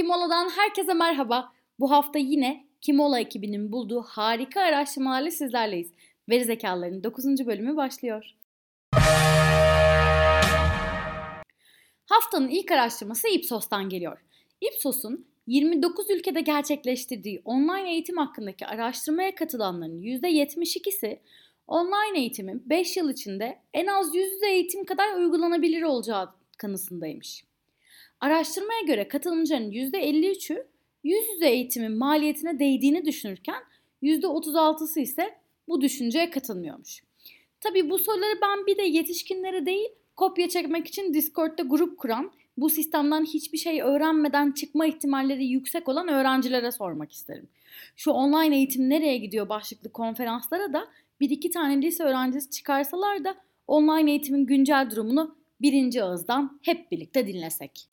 Kimola'dan 0.00 0.48
herkese 0.48 0.94
merhaba. 0.94 1.52
Bu 1.80 1.90
hafta 1.90 2.18
yine 2.18 2.66
Kimola 2.80 3.20
ekibinin 3.20 3.72
bulduğu 3.72 4.02
harika 4.02 4.60
araştırmalarla 4.60 5.30
sizlerleyiz. 5.30 5.90
Veri 6.28 6.44
zekalarının 6.44 7.04
9. 7.04 7.46
bölümü 7.46 7.76
başlıyor. 7.76 8.34
Haftanın 12.06 12.48
ilk 12.48 12.70
araştırması 12.72 13.28
Ipsos'tan 13.28 13.88
geliyor. 13.88 14.18
Ipsos'un 14.60 15.26
29 15.46 16.10
ülkede 16.10 16.40
gerçekleştirdiği 16.40 17.42
online 17.44 17.92
eğitim 17.92 18.16
hakkındaki 18.16 18.66
araştırmaya 18.66 19.34
katılanların 19.34 20.02
%72'si 20.02 21.18
online 21.66 22.18
eğitimin 22.18 22.62
5 22.66 22.96
yıl 22.96 23.10
içinde 23.10 23.58
en 23.74 23.86
az 23.86 24.14
yüz 24.14 24.32
yüze 24.32 24.50
eğitim 24.50 24.84
kadar 24.84 25.14
uygulanabilir 25.14 25.82
olacağı 25.82 26.34
kanısındaymış. 26.58 27.49
Araştırmaya 28.20 28.80
göre 28.80 29.08
katılımcıların 29.08 29.70
%53'ü 29.70 30.66
yüz 31.04 31.24
yüze 31.34 31.48
eğitimin 31.48 31.92
maliyetine 31.92 32.58
değdiğini 32.58 33.04
düşünürken 33.04 33.62
%36'sı 34.02 35.00
ise 35.00 35.34
bu 35.68 35.80
düşünceye 35.80 36.30
katılmıyormuş. 36.30 37.02
Tabii 37.60 37.90
bu 37.90 37.98
soruları 37.98 38.38
ben 38.42 38.66
bir 38.66 38.78
de 38.78 38.82
yetişkinlere 38.82 39.66
değil 39.66 39.88
kopya 40.16 40.48
çekmek 40.48 40.86
için 40.86 41.14
Discord'da 41.14 41.62
grup 41.62 41.98
kuran, 41.98 42.32
bu 42.56 42.70
sistemden 42.70 43.24
hiçbir 43.24 43.58
şey 43.58 43.82
öğrenmeden 43.82 44.52
çıkma 44.52 44.86
ihtimalleri 44.86 45.46
yüksek 45.46 45.88
olan 45.88 46.08
öğrencilere 46.08 46.72
sormak 46.72 47.12
isterim. 47.12 47.48
Şu 47.96 48.10
online 48.10 48.56
eğitim 48.56 48.90
nereye 48.90 49.18
gidiyor 49.18 49.48
başlıklı 49.48 49.92
konferanslara 49.92 50.72
da 50.72 50.88
bir 51.20 51.30
iki 51.30 51.50
tane 51.50 51.82
lise 51.82 52.04
öğrencisi 52.04 52.50
çıkarsalar 52.50 53.24
da 53.24 53.34
online 53.66 54.10
eğitimin 54.10 54.46
güncel 54.46 54.90
durumunu 54.90 55.39
birinci 55.62 56.04
ağızdan 56.04 56.60
hep 56.62 56.90
birlikte 56.90 57.26
dinlesek. 57.26 57.88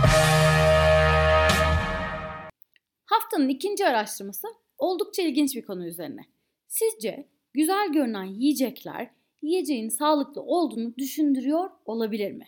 Haftanın 3.06 3.50
ikinci 3.50 3.86
araştırması 3.86 4.48
oldukça 4.78 5.22
ilginç 5.22 5.56
bir 5.56 5.62
konu 5.62 5.88
üzerine. 5.88 6.22
Sizce 6.68 7.28
güzel 7.54 7.92
görünen 7.94 8.24
yiyecekler 8.24 9.10
yiyeceğin 9.42 9.90
sağlıklı 9.90 10.42
olduğunu 10.42 10.98
düşündürüyor 10.98 11.70
olabilir 11.86 12.32
mi? 12.32 12.48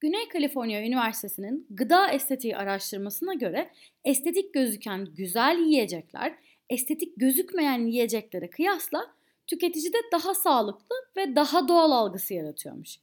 Güney 0.00 0.28
Kaliforniya 0.28 0.82
Üniversitesi'nin 0.82 1.66
gıda 1.70 2.10
estetiği 2.10 2.56
araştırmasına 2.56 3.34
göre 3.34 3.70
estetik 4.04 4.54
gözüken 4.54 5.08
güzel 5.16 5.58
yiyecekler 5.58 6.34
estetik 6.70 7.16
gözükmeyen 7.16 7.86
yiyeceklere 7.86 8.50
kıyasla 8.50 9.06
tüketicide 9.46 9.96
daha 10.12 10.34
sağlıklı 10.34 10.96
ve 11.16 11.36
daha 11.36 11.68
doğal 11.68 11.90
algısı 11.90 12.34
yaratıyormuş. 12.34 12.98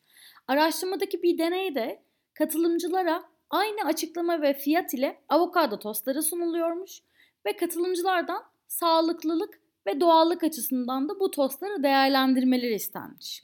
Araştırmadaki 0.47 1.23
bir 1.23 1.38
deneyde 1.38 2.01
katılımcılara 2.33 3.23
aynı 3.49 3.85
açıklama 3.85 4.41
ve 4.41 4.53
fiyat 4.53 4.93
ile 4.93 5.17
avokado 5.29 5.79
tostları 5.79 6.23
sunuluyormuş 6.23 7.01
ve 7.45 7.55
katılımcılardan 7.55 8.43
sağlıklılık 8.67 9.61
ve 9.88 9.99
doğallık 9.99 10.43
açısından 10.43 11.09
da 11.09 11.19
bu 11.19 11.31
tostları 11.31 11.83
değerlendirmeleri 11.83 12.73
istenmiş. 12.73 13.43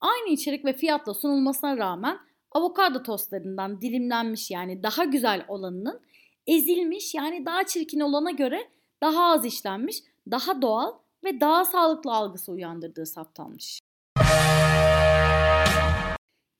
Aynı 0.00 0.28
içerik 0.28 0.64
ve 0.64 0.72
fiyatla 0.72 1.14
sunulmasına 1.14 1.76
rağmen 1.76 2.18
avokado 2.52 3.02
tostlarından 3.02 3.80
dilimlenmiş 3.80 4.50
yani 4.50 4.82
daha 4.82 5.04
güzel 5.04 5.44
olanının 5.48 6.00
ezilmiş 6.46 7.14
yani 7.14 7.46
daha 7.46 7.64
çirkin 7.64 8.00
olana 8.00 8.30
göre 8.30 8.68
daha 9.02 9.24
az 9.24 9.44
işlenmiş, 9.44 10.02
daha 10.30 10.62
doğal 10.62 10.92
ve 11.24 11.40
daha 11.40 11.64
sağlıklı 11.64 12.12
algısı 12.12 12.52
uyandırdığı 12.52 13.06
saptanmış. 13.06 13.80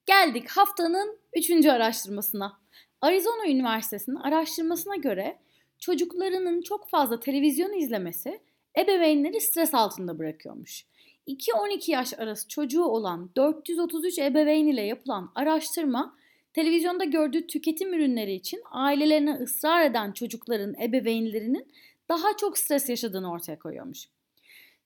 Geldik 0.07 0.49
haftanın 0.49 1.19
üçüncü 1.37 1.71
araştırmasına. 1.71 2.61
Arizona 3.01 3.49
Üniversitesi'nin 3.49 4.17
araştırmasına 4.17 4.97
göre 4.97 5.39
çocuklarının 5.79 6.63
çok 6.63 6.89
fazla 6.89 7.21
televizyon 7.21 7.79
izlemesi 7.79 8.41
ebeveynleri 8.79 9.41
stres 9.41 9.75
altında 9.75 10.19
bırakıyormuş. 10.19 10.87
2-12 11.29 11.91
yaş 11.91 12.19
arası 12.19 12.49
çocuğu 12.49 12.85
olan 12.85 13.31
433 13.37 14.19
ebeveyn 14.19 14.67
ile 14.67 14.83
yapılan 14.83 15.33
araştırma 15.35 16.17
televizyonda 16.53 17.05
gördüğü 17.05 17.47
tüketim 17.47 17.95
ürünleri 17.95 18.35
için 18.35 18.63
ailelerine 18.71 19.35
ısrar 19.35 19.85
eden 19.85 20.13
çocukların 20.13 20.75
ebeveynlerinin 20.83 21.73
daha 22.09 22.37
çok 22.37 22.59
stres 22.59 22.89
yaşadığını 22.89 23.31
ortaya 23.31 23.59
koyuyormuş. 23.59 24.09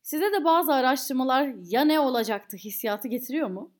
Size 0.02 0.32
de 0.32 0.44
bazı 0.44 0.74
araştırmalar 0.74 1.54
ya 1.64 1.84
ne 1.84 2.00
olacaktı 2.00 2.56
hissiyatı 2.56 3.08
getiriyor 3.08 3.48
mu? 3.48 3.70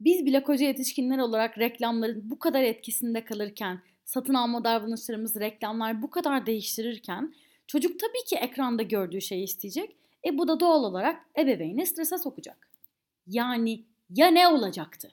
Biz 0.00 0.26
bile 0.26 0.42
koca 0.42 0.66
yetişkinler 0.66 1.18
olarak 1.18 1.58
reklamların 1.58 2.30
bu 2.30 2.38
kadar 2.38 2.62
etkisinde 2.62 3.24
kalırken, 3.24 3.82
satın 4.04 4.34
alma 4.34 4.64
davranışlarımız 4.64 5.36
reklamlar 5.36 6.02
bu 6.02 6.10
kadar 6.10 6.46
değiştirirken 6.46 7.34
çocuk 7.66 8.00
tabii 8.00 8.24
ki 8.26 8.36
ekranda 8.36 8.82
gördüğü 8.82 9.20
şeyi 9.20 9.44
isteyecek. 9.44 9.96
E 10.24 10.38
bu 10.38 10.48
da 10.48 10.60
doğal 10.60 10.84
olarak 10.84 11.26
ebeveyni 11.38 11.86
strese 11.86 12.18
sokacak. 12.18 12.68
Yani 13.26 13.84
ya 14.10 14.26
ne 14.26 14.48
olacaktı? 14.48 15.12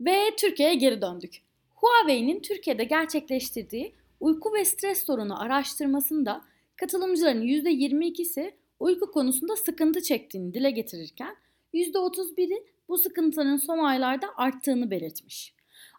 Ve 0.00 0.36
Türkiye'ye 0.38 0.74
geri 0.74 1.02
döndük. 1.02 1.42
Huawei'nin 1.74 2.40
Türkiye'de 2.40 2.84
gerçekleştirdiği 2.84 3.94
uyku 4.20 4.54
ve 4.54 4.64
stres 4.64 5.06
sorunu 5.06 5.42
araştırmasında 5.42 6.44
katılımcıların 6.76 7.42
%22'si 7.42 8.52
uyku 8.82 9.10
konusunda 9.10 9.56
sıkıntı 9.56 10.02
çektiğini 10.02 10.54
dile 10.54 10.70
getirirken 10.70 11.36
%31'i 11.74 12.64
bu 12.88 12.98
sıkıntının 12.98 13.56
son 13.56 13.78
aylarda 13.78 14.26
arttığını 14.36 14.90
belirtmiş. 14.90 15.54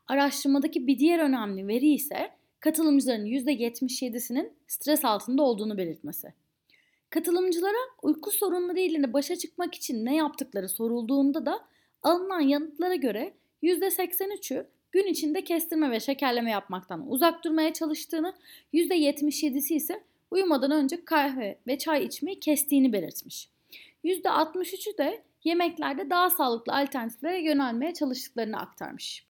Araştırmadaki 0.07 0.87
bir 0.87 0.99
diğer 0.99 1.19
önemli 1.19 1.67
veri 1.67 1.93
ise 1.93 2.31
katılımcıların 2.59 3.25
%77'sinin 3.25 4.53
stres 4.67 5.05
altında 5.05 5.43
olduğunu 5.43 5.77
belirtmesi. 5.77 6.33
Katılımcılara 7.09 7.77
uyku 8.01 8.31
sorunları 8.31 8.79
ile 8.79 9.13
başa 9.13 9.35
çıkmak 9.35 9.75
için 9.75 10.05
ne 10.05 10.15
yaptıkları 10.15 10.69
sorulduğunda 10.69 11.45
da 11.45 11.59
alınan 12.03 12.41
yanıtlara 12.41 12.95
göre 12.95 13.33
%83'ü 13.63 14.65
gün 14.91 15.07
içinde 15.07 15.43
kestirme 15.43 15.91
ve 15.91 15.99
şekerleme 15.99 16.51
yapmaktan 16.51 17.11
uzak 17.11 17.43
durmaya 17.43 17.73
çalıştığını, 17.73 18.33
%77'si 18.73 19.73
ise 19.73 20.03
uyumadan 20.33 20.71
önce 20.71 21.05
kahve 21.05 21.59
ve 21.67 21.77
çay 21.77 22.05
içmeyi 22.05 22.39
kestiğini 22.39 22.93
belirtmiş. 22.93 23.49
%63'ü 24.03 24.97
de 24.97 25.23
yemeklerde 25.43 26.09
daha 26.09 26.29
sağlıklı 26.29 26.73
alternatiflere 26.73 27.41
yönelmeye 27.41 27.93
çalıştıklarını 27.93 28.59
aktarmış. 28.59 29.27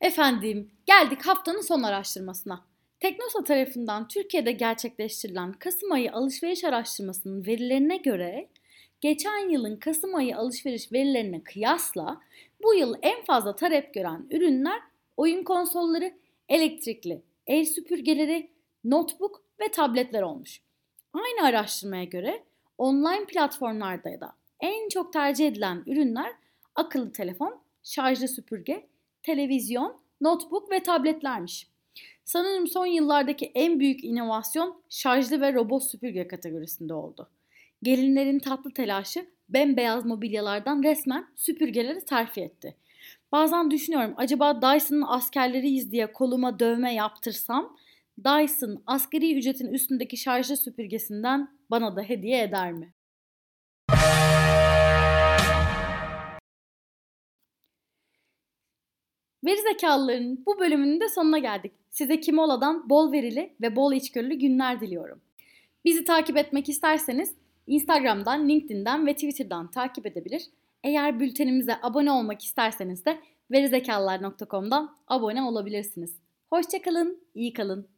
Efendim, 0.00 0.70
geldik 0.86 1.26
haftanın 1.26 1.60
son 1.60 1.82
araştırmasına. 1.82 2.64
Teknosa 3.00 3.44
tarafından 3.44 4.08
Türkiye'de 4.08 4.52
gerçekleştirilen 4.52 5.52
Kasım 5.52 5.92
ayı 5.92 6.12
alışveriş 6.12 6.64
araştırmasının 6.64 7.46
verilerine 7.46 7.96
göre 7.96 8.48
geçen 9.00 9.48
yılın 9.48 9.76
Kasım 9.76 10.14
ayı 10.14 10.36
alışveriş 10.36 10.92
verilerine 10.92 11.42
kıyasla 11.42 12.20
bu 12.62 12.74
yıl 12.74 12.94
en 13.02 13.24
fazla 13.24 13.56
talep 13.56 13.94
gören 13.94 14.26
ürünler 14.30 14.80
oyun 15.16 15.44
konsolları, 15.44 16.12
elektrikli, 16.48 17.22
el 17.46 17.64
süpürgeleri, 17.64 18.50
notebook 18.84 19.42
ve 19.60 19.68
tabletler 19.68 20.22
olmuş. 20.22 20.60
Aynı 21.12 21.46
araştırmaya 21.46 22.04
göre 22.04 22.44
online 22.78 23.26
platformlarda 23.26 24.20
da 24.20 24.32
en 24.60 24.88
çok 24.88 25.12
tercih 25.12 25.46
edilen 25.46 25.82
ürünler 25.86 26.32
akıllı 26.74 27.12
telefon, 27.12 27.60
şarjlı 27.82 28.28
süpürge, 28.28 28.86
televizyon, 29.22 30.00
notebook 30.20 30.70
ve 30.70 30.82
tabletlermiş. 30.82 31.68
Sanırım 32.24 32.66
son 32.66 32.86
yıllardaki 32.86 33.52
en 33.54 33.80
büyük 33.80 34.04
inovasyon 34.04 34.82
şarjlı 34.88 35.40
ve 35.40 35.54
robot 35.54 35.82
süpürge 35.82 36.28
kategorisinde 36.28 36.94
oldu. 36.94 37.28
Gelinlerin 37.82 38.38
tatlı 38.38 38.70
telaşı 38.70 39.26
bembeyaz 39.48 40.04
mobilyalardan 40.04 40.82
resmen 40.82 41.26
süpürgeleri 41.36 42.04
terfi 42.04 42.40
etti. 42.40 42.76
Bazen 43.36 43.70
düşünüyorum 43.70 44.14
acaba 44.16 44.62
Dyson'ın 44.62 45.04
askerleriyiz 45.06 45.92
diye 45.92 46.12
koluma 46.12 46.58
dövme 46.58 46.94
yaptırsam 46.94 47.76
Dyson 48.18 48.82
askeri 48.86 49.38
ücretin 49.38 49.66
üstündeki 49.66 50.16
şarjlı 50.16 50.56
süpürgesinden 50.56 51.48
bana 51.70 51.96
da 51.96 52.02
hediye 52.02 52.42
eder 52.42 52.72
mi? 52.72 52.94
Veri 59.44 59.62
zekalıların 59.72 60.46
bu 60.46 60.58
bölümünün 60.58 61.00
de 61.00 61.08
sonuna 61.08 61.38
geldik. 61.38 61.72
Size 61.90 62.20
Kimola'dan 62.20 62.90
bol 62.90 63.12
verili 63.12 63.56
ve 63.60 63.76
bol 63.76 63.92
içgörülü 63.92 64.34
günler 64.34 64.80
diliyorum. 64.80 65.20
Bizi 65.84 66.04
takip 66.04 66.36
etmek 66.36 66.68
isterseniz 66.68 67.34
Instagram'dan, 67.66 68.48
LinkedIn'den 68.48 69.06
ve 69.06 69.14
Twitter'dan 69.14 69.70
takip 69.70 70.06
edebilir. 70.06 70.42
Eğer 70.84 71.20
bültenimize 71.20 71.76
abone 71.82 72.10
olmak 72.10 72.44
isterseniz 72.44 73.04
de 73.04 73.20
verizekalılar.com'dan 73.50 74.96
abone 75.06 75.42
olabilirsiniz. 75.42 76.18
Hoşçakalın, 76.50 77.22
iyi 77.34 77.52
kalın. 77.52 77.95